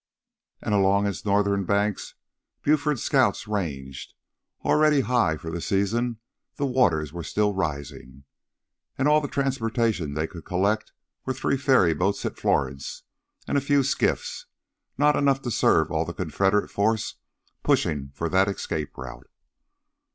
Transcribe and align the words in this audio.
And 0.63 0.73
along 0.73 1.05
its 1.05 1.25
northern 1.25 1.63
banks, 1.63 2.15
Buford's 2.63 3.03
Scouts 3.03 3.47
ranged. 3.47 4.15
Already 4.65 5.01
high 5.01 5.37
for 5.37 5.51
the 5.51 5.61
season 5.61 6.17
the 6.55 6.65
waters 6.65 7.13
were 7.13 7.21
still 7.23 7.53
rising. 7.53 8.23
And 8.97 9.07
all 9.07 9.21
the 9.21 9.27
transportation 9.27 10.15
they 10.15 10.25
could 10.25 10.43
collect 10.43 10.91
were 11.23 11.33
three 11.35 11.55
ferry 11.55 11.93
boats 11.93 12.25
at 12.25 12.35
Florence 12.39 13.03
and 13.47 13.59
a 13.59 13.61
few 13.61 13.83
skiffs, 13.83 14.47
not 14.97 15.15
enough 15.15 15.43
to 15.43 15.51
serve 15.51 15.91
all 15.91 16.03
the 16.03 16.15
Confederate 16.15 16.71
force 16.71 17.17
pushing 17.61 18.09
for 18.15 18.27
that 18.27 18.47
escape 18.47 18.97
route. 18.97 19.29